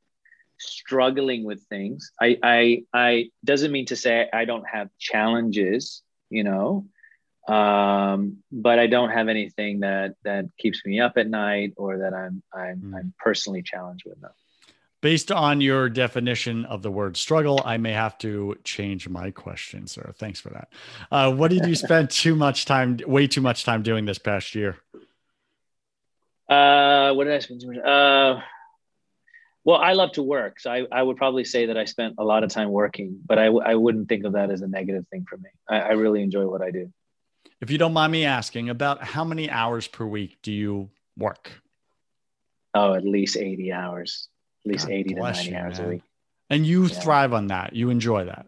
[0.59, 2.13] struggling with things.
[2.21, 6.87] I, I, I doesn't mean to say I don't have challenges, you know,
[7.49, 12.15] um, but I don't have anything that that keeps me up at night or that
[12.15, 12.95] I'm I'm, mm.
[12.95, 14.21] I'm personally challenged with.
[14.21, 14.31] Now.
[15.01, 19.87] Based on your definition of the word struggle, I may have to change my question,
[19.87, 20.13] sir.
[20.19, 20.69] Thanks for that.
[21.13, 24.57] Uh, what did you spend too much time, way too much time doing this past
[24.57, 24.77] year?
[26.49, 27.79] Uh, what did I spend too much?
[27.79, 28.41] Uh,
[29.65, 32.25] well, I love to work, so I, I would probably say that I spent a
[32.25, 35.27] lot of time working, but I, I wouldn't think of that as a negative thing
[35.29, 35.51] for me.
[35.69, 36.93] I, I really enjoy what I do.
[37.61, 41.51] If you don't mind me asking, about how many hours per week do you work?
[42.75, 44.29] Oh, at least 80 hours,
[44.65, 45.87] at least God 80 to 90 you, hours man.
[45.87, 46.03] a week.
[46.51, 47.01] And you yeah.
[47.01, 47.75] thrive on that.
[47.75, 48.47] You enjoy that.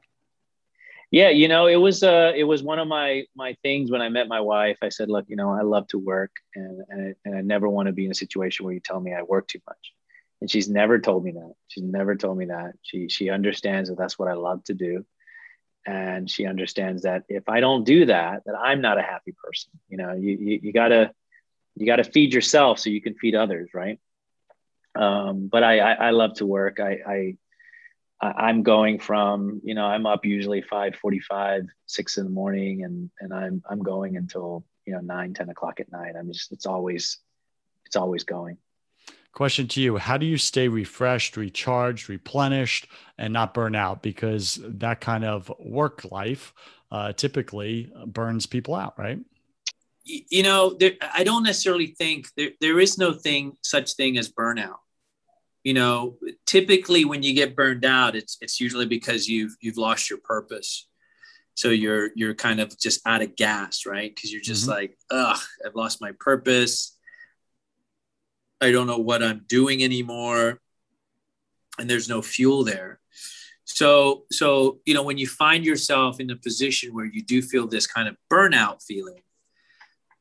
[1.11, 4.09] Yeah, you know, it was uh it was one of my my things when I
[4.09, 4.79] met my wife.
[4.81, 7.87] I said, look, you know, I love to work and and, and I never want
[7.87, 9.92] to be in a situation where you tell me I work too much.
[10.40, 11.53] And she's never told me that.
[11.66, 12.75] She's never told me that.
[12.83, 15.05] She she understands that that's what I love to do
[15.87, 19.71] and she understands that if i don't do that that i'm not a happy person.
[19.88, 21.12] You know you you, you gotta
[21.77, 23.99] you gotta feed yourself so you can feed others right?
[24.97, 26.81] Um, but I, I, I love to work.
[26.81, 27.37] I i
[28.23, 33.11] i'm going from you know i'm up usually 5 45 6 in the morning and
[33.21, 36.14] and i'm i'm going until you know 9 10 o'clock at night.
[36.19, 37.19] I'm just it's always
[37.87, 38.59] it's always going
[39.33, 44.03] Question to you How do you stay refreshed, recharged, replenished, and not burn out?
[44.03, 46.53] Because that kind of work life
[46.90, 49.19] uh, typically burns people out, right?
[50.05, 54.29] You know, there, I don't necessarily think there, there is no thing such thing as
[54.29, 54.79] burnout.
[55.62, 56.16] You know,
[56.47, 60.88] typically when you get burned out, it's it's usually because you've you've lost your purpose.
[61.55, 64.12] So you're you're kind of just out of gas, right?
[64.12, 64.71] Because you're just mm-hmm.
[64.71, 66.97] like, ugh, I've lost my purpose
[68.61, 70.61] I don't know what I'm doing anymore.
[71.79, 73.00] And there's no fuel there.
[73.65, 77.67] So, so, you know, when you find yourself in a position where you do feel
[77.67, 79.23] this kind of burnout feeling,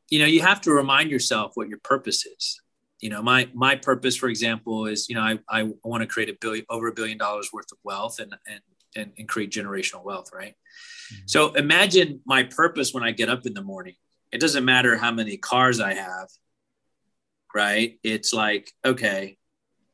[0.10, 2.62] you know, you have to remind yourself what your purpose is.
[3.02, 6.30] You know, my my purpose, for example, is you know I, I want to create
[6.30, 8.60] a billion over a billion dollars worth of wealth and and
[8.96, 10.54] and, and create generational wealth, right?
[11.14, 11.24] Mm-hmm.
[11.28, 13.96] So imagine my purpose when I get up in the morning.
[14.32, 16.28] It doesn't matter how many cars I have
[17.54, 18.00] right?
[18.04, 19.38] It's like okay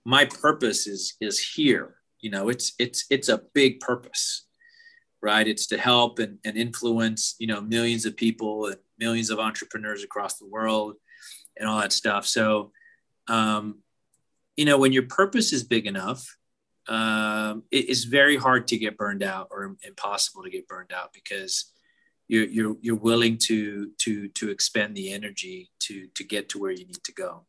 [0.05, 1.95] my purpose is is here.
[2.19, 4.43] You know it's it's it's a big purpose
[5.21, 5.47] right?
[5.47, 10.03] It's to help and, and influence you know millions of people and millions of entrepreneurs
[10.03, 10.95] across the world
[11.57, 12.27] and all that stuff.
[12.27, 12.71] So
[13.27, 13.79] um
[14.55, 16.37] you know, when your purpose is big enough,
[16.87, 21.11] um, it is very hard to get burned out or impossible to get burned out
[21.13, 21.71] because
[22.27, 26.71] you're, you're, you're willing to, to, to expend the energy to, to get to where
[26.71, 27.45] you need to go.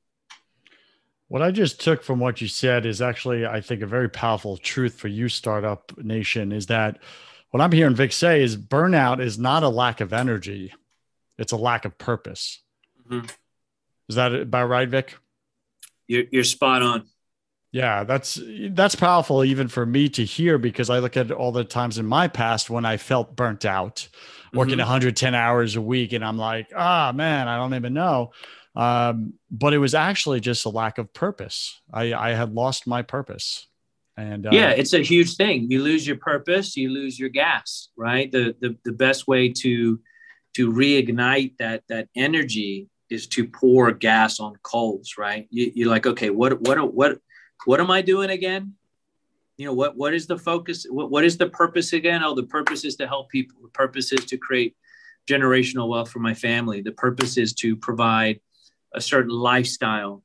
[1.29, 4.57] What I just took from what you said is actually, I think, a very powerful
[4.57, 6.99] truth for you, Startup Nation, is that
[7.51, 10.73] what I'm hearing Vic say is burnout is not a lack of energy,
[11.39, 12.63] it's a lack of purpose.
[13.09, 13.27] Mm-hmm.
[14.09, 15.17] Is that about right, Vic?
[16.07, 17.07] You're, you're spot on.
[17.73, 21.65] Yeah, that's that's powerful even for me to hear because I look at all the
[21.65, 24.09] times in my past when I felt burnt out,
[24.53, 24.81] working mm-hmm.
[24.81, 28.33] 110 hours a week, and I'm like, ah, oh, man, I don't even know.
[28.75, 31.81] Um, but it was actually just a lack of purpose.
[31.93, 33.67] I, I had lost my purpose.
[34.19, 35.71] And uh, yeah, it's a huge thing.
[35.71, 38.31] You lose your purpose, you lose your gas, right?
[38.31, 40.01] The, the, the best way to,
[40.57, 45.47] to reignite that, that energy is to pour gas on coals, right?
[45.51, 47.19] You, you're like, okay, what, what, what,
[47.67, 48.75] what am I doing again?
[49.57, 50.87] You know, what, what is the focus?
[50.89, 52.23] What, what is the purpose again?
[52.23, 53.57] Oh, the purpose is to help people.
[53.63, 54.77] The purpose is to create
[55.29, 56.83] generational wealth for my family.
[56.83, 58.41] The purpose is to provide
[58.95, 60.23] a certain lifestyle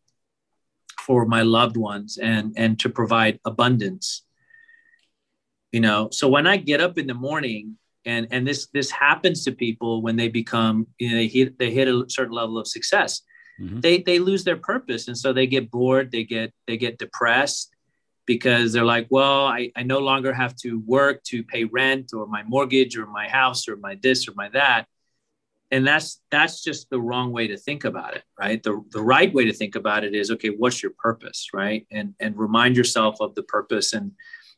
[1.01, 4.23] for my loved ones and and to provide abundance
[5.71, 7.75] you know so when i get up in the morning
[8.05, 11.71] and and this this happens to people when they become you know they hit they
[11.71, 13.21] hit a certain level of success
[13.59, 13.79] mm-hmm.
[13.79, 17.70] they they lose their purpose and so they get bored they get they get depressed
[18.35, 22.25] because they're like well I, I no longer have to work to pay rent or
[22.27, 24.87] my mortgage or my house or my this or my that.
[25.73, 28.61] And that's that's just the wrong way to think about it right?
[28.61, 31.85] The, the right way to think about it is okay what's your purpose right?
[31.91, 33.93] And and remind yourself of the purpose.
[33.93, 34.11] And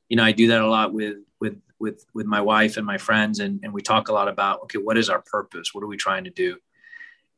[0.10, 3.00] you know i do that a lot with with with with my wife and my
[3.08, 5.74] friends and, and we talk a lot about okay what is our purpose?
[5.74, 6.58] What are we trying to do?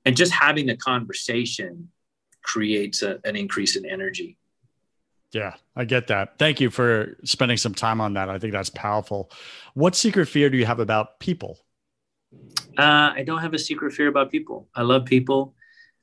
[0.05, 1.89] And just having the conversation
[2.43, 4.37] creates a, an increase in energy
[5.31, 6.37] yeah, I get that.
[6.37, 8.29] Thank you for spending some time on that.
[8.29, 9.31] I think that's powerful.
[9.73, 11.59] What secret fear do you have about people?
[12.77, 14.67] Uh, I don't have a secret fear about people.
[14.75, 15.53] I love people.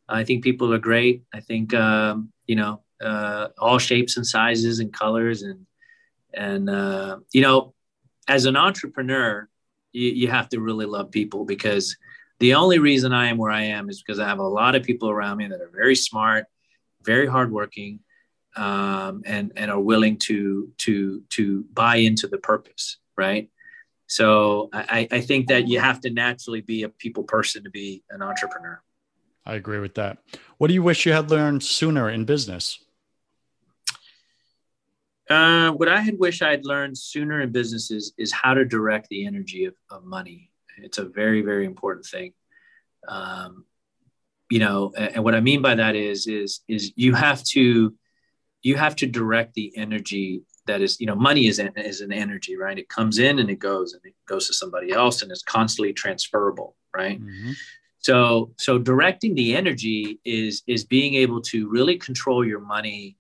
[0.09, 1.25] I think people are great.
[1.33, 5.67] I think um, you know uh, all shapes and sizes and colors and
[6.35, 7.75] and uh, you know
[8.29, 9.49] as an entrepreneur
[9.93, 11.97] you, you have to really love people because
[12.41, 14.83] the only reason I am where I am is because I have a lot of
[14.83, 16.47] people around me that are very smart,
[17.03, 18.01] very hardworking,
[18.57, 23.51] um, and and are willing to to to buy into the purpose, right?
[24.07, 28.03] So I, I think that you have to naturally be a people person to be
[28.11, 28.83] an entrepreneur.
[29.47, 30.19] I agree with that.
[30.59, 32.79] What do you wish you had learned sooner in business?
[35.31, 39.09] Uh, what I had wished I'd learned sooner in business is, is how to direct
[39.09, 40.51] the energy of, of money.
[40.77, 42.35] It's a very, very important thing.
[43.09, 43.65] Um,
[44.51, 47.95] you know, and, and what I mean by that is, is, is you have to,
[48.63, 52.13] you have to direct the energy that is you know money is an, is an
[52.13, 52.79] energy right?
[52.79, 55.93] It comes in and it goes and it goes to somebody else and it's constantly
[55.93, 57.21] transferable right?
[57.21, 57.53] Mm-hmm.
[57.99, 63.17] so so directing the energy is is being able to really control your money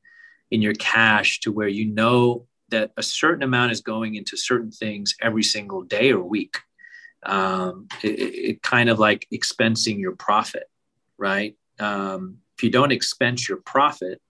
[0.50, 4.70] in your cash to where you know that a certain amount is going into certain
[4.70, 6.58] things every single day or week.
[7.24, 10.64] Um, it, it kind of like expensing your profit
[11.22, 11.56] right?
[11.78, 14.20] Um, if you don't expense your profit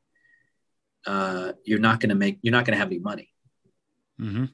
[1.07, 3.29] uh, you're not going to make you're not going to have any money.
[4.21, 4.45] Mm-hmm.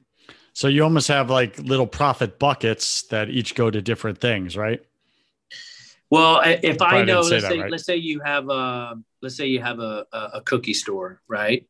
[0.53, 4.81] So you almost have like little profit buckets that each go to different things, right?
[6.09, 7.71] Well, if I, know, let's say, right?
[7.71, 11.67] let's say you have a, let's say you have a, a cookie store, right?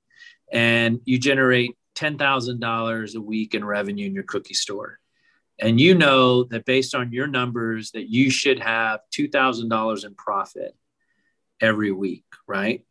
[0.51, 4.99] And you generate ten thousand dollars a week in revenue in your cookie store,
[5.59, 10.05] and you know that based on your numbers that you should have two thousand dollars
[10.05, 10.73] in profit
[11.59, 12.85] every week, right?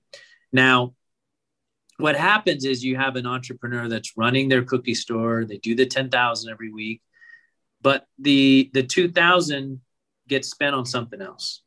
[0.53, 0.95] Now,
[1.99, 5.44] what happens is you have an entrepreneur that's running their cookie store.
[5.44, 7.03] They do the 10000 every week
[7.80, 9.80] but the the 2000
[10.26, 11.62] gets spent on something else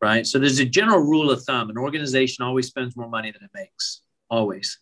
[0.00, 0.26] right?
[0.26, 1.70] So there's a general rule of thumb.
[1.70, 4.78] An organization always spends more money than it makes always.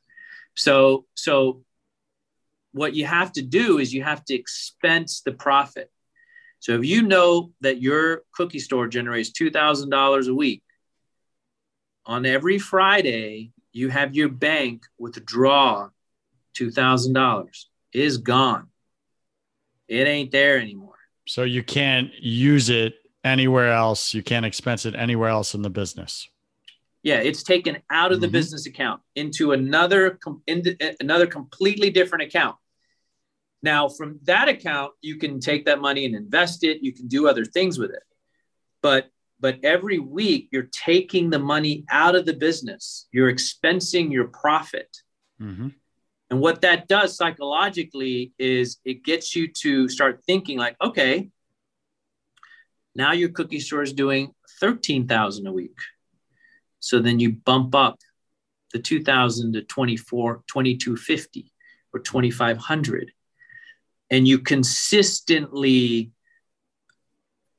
[0.54, 1.62] So so
[2.72, 5.90] what you have to do is you have to expense the profit.
[6.58, 10.62] So if you know that your cookie store generates $2000 a week
[12.04, 15.90] on every friday you have your bank withdraw
[16.58, 18.68] $2,000 is gone.
[19.86, 20.94] It ain't there anymore.
[21.28, 24.14] So you can't use it anywhere else.
[24.14, 26.26] You can't expense it anywhere else in the business.
[27.02, 28.32] Yeah, it's taken out of the mm-hmm.
[28.32, 32.56] business account into another into another completely different account.
[33.62, 36.82] Now, from that account, you can take that money and invest it.
[36.82, 38.02] You can do other things with it.
[38.80, 39.10] But
[39.40, 44.96] but every week you're taking the money out of the business, you're expensing your profit.
[45.40, 45.68] Mm-hmm.
[46.30, 51.30] And what that does psychologically is it gets you to start thinking like, okay,
[52.94, 55.76] now your cookie store is doing 13,000 a week.
[56.80, 57.98] So then you bump up
[58.72, 61.52] the 2000 to 24, 2250
[61.92, 63.12] or 2500
[64.10, 66.12] and you consistently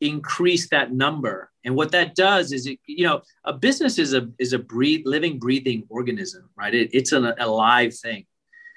[0.02, 1.52] increase that number.
[1.66, 5.04] And what that does is it you know a business is a is a breathe
[5.06, 6.74] living breathing organism right?
[6.74, 8.26] It, it's an, alive thing.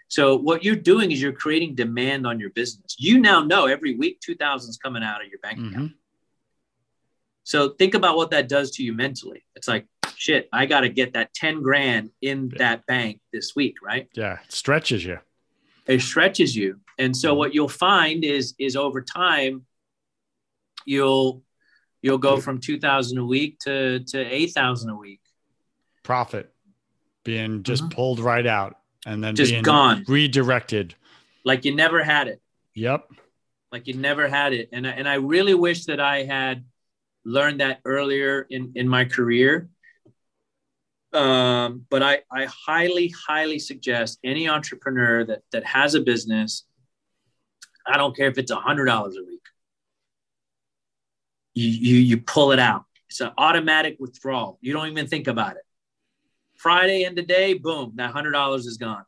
[0.09, 2.97] So what you're doing is you're creating demand on your business.
[2.99, 5.75] You now know every week 2000 is coming out of your bank account.
[5.75, 5.95] Mm-hmm.
[7.45, 9.45] so think about what that does to you mentally.
[9.55, 13.77] It's like shit i got to get that 10 grand in that bank this week
[13.83, 14.09] right?
[14.14, 15.18] Yeah it stretches you.
[15.87, 16.79] It stretches you.
[16.99, 17.39] And so mm-hmm.
[17.39, 19.64] what you'll find is is over time
[20.85, 21.43] you'll
[22.03, 25.20] you'll go from 2000 a week to to 8000 a week.
[26.03, 26.53] Profit
[27.24, 27.95] being just mm-hmm.
[27.95, 28.76] pulled right out
[29.07, 30.05] and then just gone.
[30.09, 30.95] redirected.
[31.45, 32.41] Like you never had it.
[32.74, 33.11] Yep.
[33.72, 34.68] Like you never had it.
[34.72, 36.64] And and I really wish that I had
[37.24, 39.68] learned that earlier in in my career.
[41.12, 46.64] Um, but I, I highly highly suggest any entrepreneur that that has a business
[47.87, 49.39] i don't care if it's a hundred dollars a week
[51.55, 52.84] you, you pull it out.
[53.09, 54.59] It's an automatic withdrawal.
[54.61, 55.62] You don't even think about it.
[56.57, 59.05] Friday end of day, boom, that hundred dollars is gone.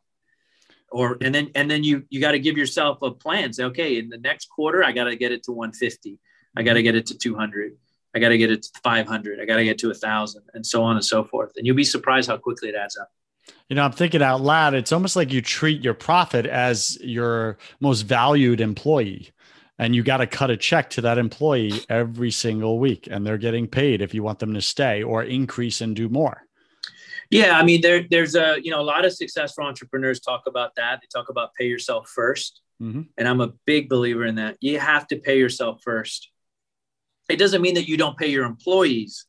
[0.90, 3.52] Or and then and then you you got to give yourself a plan.
[3.52, 6.18] Say, okay, in the next quarter, I got to get it to 150.
[6.56, 7.76] I got to get it to 200.
[8.14, 9.40] I got to get it to 500.
[9.40, 11.52] I got to get to a thousand, and so on and so forth.
[11.56, 13.10] And you'll be surprised how quickly it adds up.
[13.68, 14.74] You know, I'm thinking out loud.
[14.74, 19.32] It's almost like you treat your profit as your most valued employee
[19.82, 23.36] and you got to cut a check to that employee every single week and they're
[23.36, 26.46] getting paid if you want them to stay or increase and do more.
[27.30, 30.76] Yeah i mean there, there's a you know a lot of successful entrepreneurs talk about
[30.76, 31.00] that.
[31.00, 33.02] They talk about pay yourself 1st mm-hmm.
[33.18, 34.56] and i'm a big believer in that.
[34.60, 36.30] You have to pay yourself first.
[37.28, 39.26] It doesn't mean that you don't pay your employees.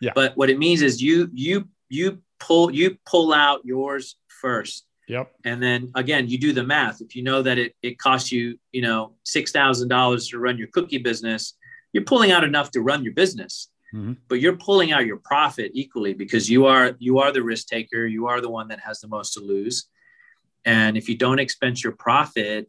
[0.00, 0.12] Yeah.
[0.14, 5.32] but what it means is you you you pull you pull out yours first Yep.
[5.44, 7.00] And then again, you do the math.
[7.00, 10.98] If you know that it, it costs you, you know, $6,000 to run your cookie
[10.98, 11.54] business,
[11.92, 14.14] you're pulling out enough to run your business, mm-hmm.
[14.28, 18.04] but you're pulling out your profit equally because you are, you are the risk taker.
[18.06, 19.86] You are the one that has the most to lose.
[20.64, 22.68] And if you don't expense your profit,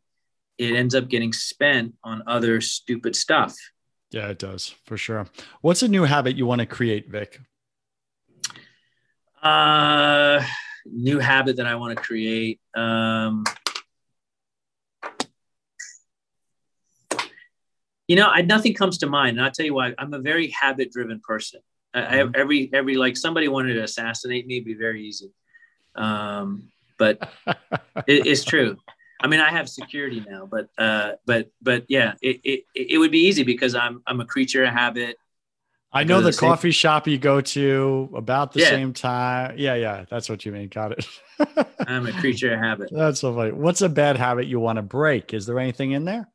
[0.58, 3.56] it ends up getting spent on other stupid stuff.
[4.12, 5.28] Yeah, it does for sure.
[5.62, 7.40] What's a new habit you want to create, Vic?
[9.42, 10.44] Uh,
[10.92, 12.60] new habit that I want to create.
[12.76, 13.44] Um,
[18.08, 19.94] you know, I, nothing comes to mind, and I'll tell you why.
[19.98, 21.62] I'm a very habit-driven person.
[21.94, 22.32] I, mm-hmm.
[22.36, 25.32] every every like somebody wanted to assassinate me, be very easy.
[25.96, 27.30] Um, but
[28.08, 28.78] it, it's true.
[29.20, 33.12] I mean, I have security now, but uh, but but yeah, it, it it would
[33.12, 35.18] be easy because I'm I'm a creature of habit.
[35.98, 38.70] I know the, the coffee shop you go to about the yeah.
[38.70, 39.56] same time.
[39.58, 40.68] Yeah, yeah, that's what you mean.
[40.68, 41.08] Got it.
[41.88, 42.90] I'm a creature of habit.
[42.92, 43.52] That's so funny.
[43.52, 45.34] What's a bad habit you want to break?
[45.34, 46.28] Is there anything in there?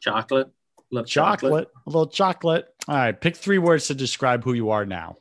[0.00, 0.52] Chocolate.
[0.92, 1.40] Love chocolate.
[1.40, 1.68] chocolate.
[1.84, 2.68] A little chocolate.
[2.86, 3.20] All right.
[3.20, 5.16] Pick three words to describe who you are now.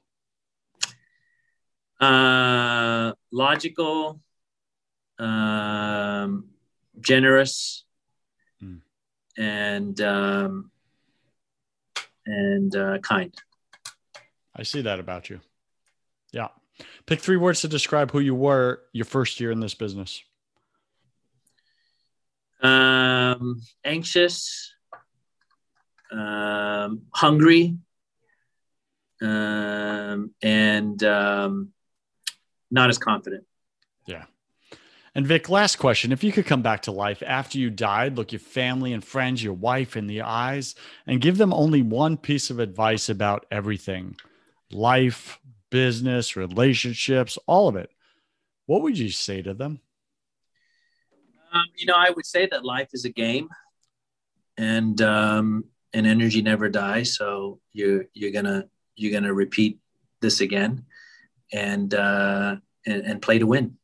[2.00, 4.22] Uh, logical,
[5.18, 6.50] um,
[7.00, 7.84] generous,
[8.64, 8.80] mm.
[9.36, 10.70] and um,
[12.28, 13.34] and uh, kind.
[14.58, 15.40] I see that about you.
[16.32, 16.48] Yeah.
[17.06, 20.22] Pick three words to describe who you were your first year in this business.
[22.62, 24.74] Um, anxious,
[26.12, 27.78] um, hungry,
[29.22, 31.70] um, and um,
[32.72, 33.46] not as confident.
[34.06, 34.26] Yeah.
[35.16, 36.12] And Vic, last question.
[36.12, 39.44] If you could come back to life after you died, look your family and friends,
[39.44, 40.76] your wife in the eyes,
[41.08, 44.16] and give them only one piece of advice about everything,
[44.72, 45.40] life,
[45.70, 47.90] business, relationships, all of it,
[48.66, 49.80] what would you say to them?
[51.54, 53.50] Um, you know, I would say that life is a game,
[54.58, 57.16] and um, and energy never dies.
[57.16, 59.80] So you're you're gonna you're gonna repeat
[60.20, 60.86] this again,
[61.54, 63.78] and uh, and, and play to win.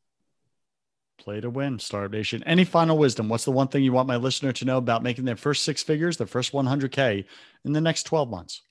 [1.18, 2.44] Play to win, Startup Nation.
[2.44, 3.30] Any final wisdom?
[3.30, 5.82] What's the one thing you want my listener to know about making their first six
[5.82, 7.24] figures, their first 100K
[7.64, 8.62] in the next 12 months?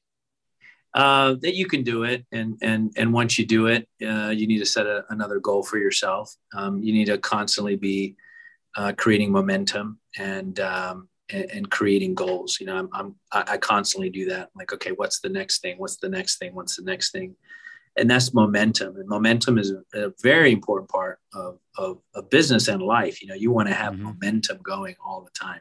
[0.95, 2.24] Uh, that you can do it.
[2.32, 5.62] And, and, and once you do it, uh, you need to set a, another goal
[5.62, 6.34] for yourself.
[6.55, 8.16] Um, you need to constantly be
[8.76, 12.59] uh, creating momentum and, um, and, and creating goals.
[12.61, 14.40] You know, I'm, I'm I constantly do that.
[14.40, 15.78] I'm like, okay, what's the next thing?
[15.78, 16.55] What's the next thing?
[16.55, 17.36] What's the next thing?
[17.97, 18.97] And that's momentum.
[18.97, 23.20] And momentum is a, a very important part of, of, of, business and life.
[23.20, 24.05] You know, you want to have mm-hmm.
[24.05, 25.61] momentum going all the time.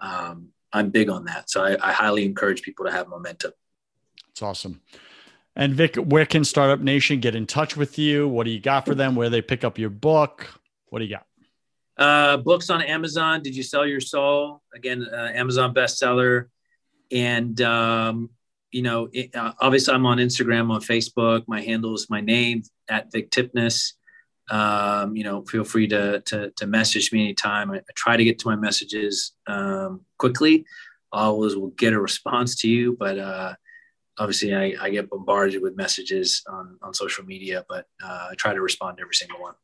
[0.00, 1.48] Um, I'm big on that.
[1.48, 3.52] So I, I highly encourage people to have momentum.
[4.34, 4.80] It's awesome.
[5.54, 8.26] And Vic, where can Startup Nation get in touch with you?
[8.26, 9.14] What do you got for them?
[9.14, 10.48] Where they pick up your book?
[10.88, 11.26] What do you got?
[11.96, 13.44] Uh, books on Amazon.
[13.44, 14.60] Did you sell your soul?
[14.74, 16.46] Again, uh, Amazon bestseller.
[17.12, 18.30] And um,
[18.72, 21.44] you know, it, uh, obviously, I'm on Instagram, on Facebook.
[21.46, 23.92] My handle is my name at Vic Tipness.
[24.50, 27.70] Um, you know, feel free to, to, to message me anytime.
[27.70, 30.66] I, I, try to get to my messages um, quickly.
[31.12, 33.54] Always will get a response to you, but uh,
[34.18, 38.54] obviously I, I, get bombarded with messages on, on social media, but uh, I try
[38.54, 39.54] to respond to every single one.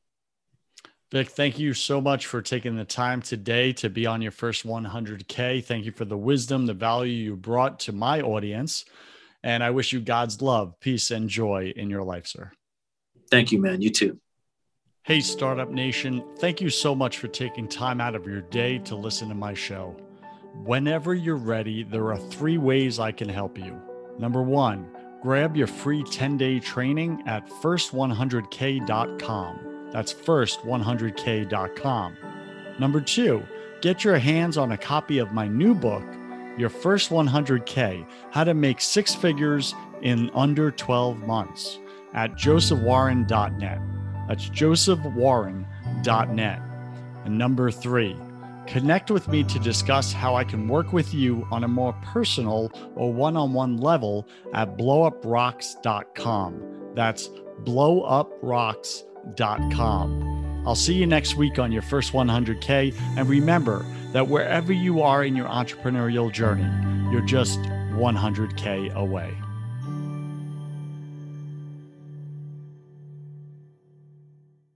[1.11, 4.65] Vic, thank you so much for taking the time today to be on your first
[4.65, 5.65] 100K.
[5.65, 8.85] Thank you for the wisdom, the value you brought to my audience.
[9.43, 12.53] And I wish you God's love, peace, and joy in your life, sir.
[13.29, 13.83] Thank you, man.
[13.83, 14.21] You too.
[15.03, 16.23] Hey, Startup Nation.
[16.39, 19.55] Thank you so much for taking time out of your day to listen to my
[19.55, 19.97] show.
[20.63, 23.81] Whenever you're ready, there are three ways I can help you.
[24.21, 24.89] Number one,
[25.23, 29.89] grab your free 10 day training at first100k.com.
[29.91, 32.17] That's first100k.com.
[32.79, 33.43] Number two,
[33.81, 36.05] get your hands on a copy of my new book,
[36.59, 41.79] Your First 100K How to Make Six Figures in Under 12 Months,
[42.13, 43.81] at josephwarren.net.
[44.29, 46.61] That's josephwarren.net.
[47.25, 48.19] And number three,
[48.67, 52.71] connect with me to discuss how I can work with you on a more personal
[52.95, 56.93] or one on one level at blowuprocks.com.
[56.95, 57.29] That's
[57.65, 60.63] blowuprocks.com.
[60.67, 62.95] I'll see you next week on your first 100K.
[63.17, 66.69] And remember that wherever you are in your entrepreneurial journey,
[67.11, 69.37] you're just 100K away.